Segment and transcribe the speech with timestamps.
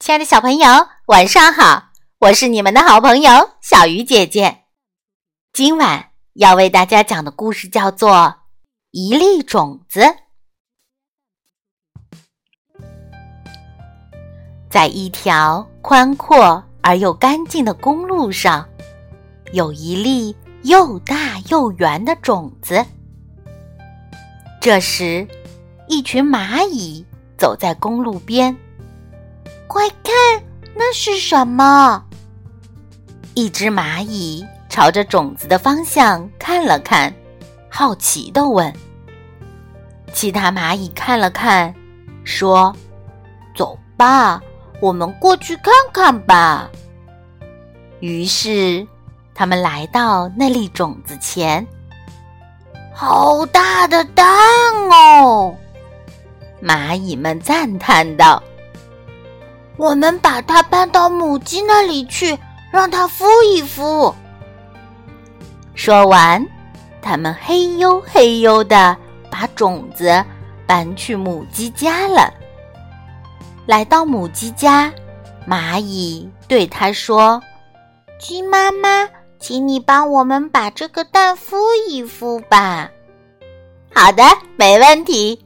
[0.00, 0.68] 亲爱的小朋友，
[1.06, 1.90] 晚上好！
[2.20, 4.62] 我是你们的好朋友小鱼姐姐。
[5.52, 8.10] 今晚要为大家讲的故事叫做
[8.92, 10.00] 《一粒种子》。
[14.70, 18.66] 在一条宽阔而又干净的公路上，
[19.52, 22.86] 有一粒又大又圆的种子。
[24.60, 25.26] 这时，
[25.88, 27.04] 一群蚂蚁
[27.36, 28.56] 走在公路边。
[29.68, 30.14] 快看，
[30.74, 32.02] 那是什么？
[33.34, 37.12] 一只蚂蚁朝着种子的方向看了看，
[37.68, 38.74] 好奇的问。
[40.12, 41.72] 其他蚂蚁看了看，
[42.24, 42.74] 说
[43.54, 44.40] ：“走吧，
[44.80, 46.68] 我们过去看看吧。”
[48.00, 48.84] 于是，
[49.34, 51.64] 他们来到那粒种子前。
[52.94, 54.26] 好大的蛋
[54.90, 55.54] 哦！
[56.60, 58.42] 蚂蚁们赞叹道。
[59.78, 62.36] 我们把它搬到母鸡那里去，
[62.72, 64.12] 让它孵一孵。
[65.74, 66.44] 说完，
[67.00, 68.96] 他们嘿呦嘿呦的
[69.30, 70.22] 把种子
[70.66, 72.34] 搬去母鸡家了。
[73.66, 74.92] 来到母鸡家，
[75.48, 77.40] 蚂蚁对它说
[78.18, 79.08] ：“鸡妈妈，
[79.38, 81.56] 请你帮我们把这个蛋孵
[81.88, 82.90] 一孵吧。
[83.94, 84.24] ”“好的，
[84.56, 85.40] 没问题。”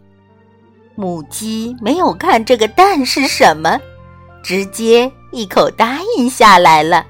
[0.96, 3.78] 母鸡没有看这个蛋是什么。
[4.42, 7.06] 直接一口答应下来了。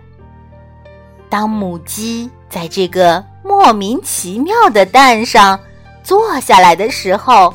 [1.28, 5.58] 当母鸡在这个莫名其妙的蛋上
[6.04, 7.54] 坐下来的时候，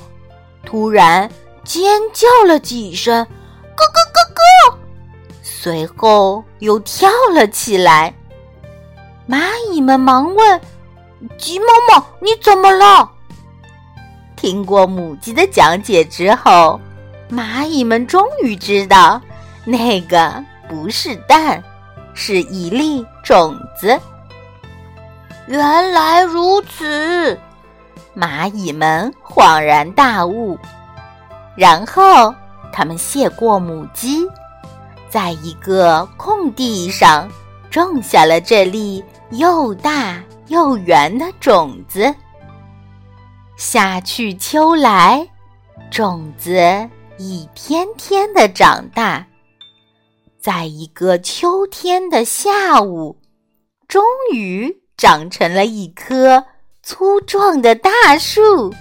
[0.65, 1.29] 突然
[1.63, 3.23] 尖叫了几声，
[3.75, 4.77] 咯咯咯咯，
[5.43, 8.13] 随后又跳了起来。
[9.29, 10.61] 蚂蚁们忙问
[11.37, 13.11] ：“鸡妈妈，你怎么了？”
[14.35, 16.79] 听过母鸡的讲解之后，
[17.29, 19.21] 蚂蚁们终于知道。
[19.69, 21.61] 那个不是蛋，
[22.13, 23.99] 是一粒种子。
[25.45, 27.37] 原来如此，
[28.15, 30.57] 蚂蚁们恍然大悟。
[31.57, 32.33] 然后，
[32.71, 34.25] 他们谢过母鸡，
[35.09, 37.29] 在一个空地上
[37.69, 42.15] 种下了这粒又大又圆的种子。
[43.57, 45.27] 夏去秋来，
[45.91, 46.57] 种子
[47.17, 49.25] 一天天的长大。
[50.47, 53.19] 在一个秋天的下午，
[53.85, 54.01] 终
[54.33, 56.41] 于长成了一棵
[56.81, 58.73] 粗壮的大树，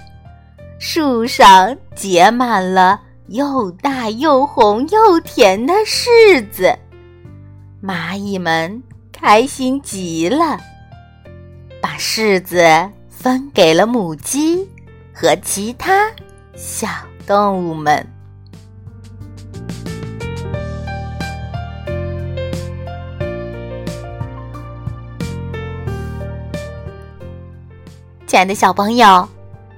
[0.79, 6.73] 树上结满了又大又红又甜的柿子，
[7.83, 10.57] 蚂蚁们开心极了，
[11.81, 12.63] 把柿子
[13.09, 14.65] 分给了母鸡
[15.13, 16.09] 和其他
[16.55, 16.87] 小
[17.25, 18.07] 动物们。
[28.37, 29.27] 亲爱的小朋友，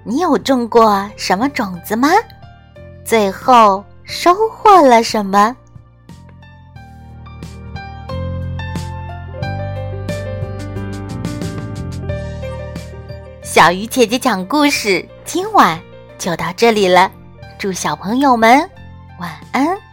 [0.03, 2.09] 你有种过什么种子吗？
[3.05, 5.55] 最后收获了什么？
[13.41, 15.79] 小鱼姐姐讲故事，今晚
[16.17, 17.09] 就到这里了。
[17.57, 18.69] 祝小朋友们
[19.21, 19.88] 晚安。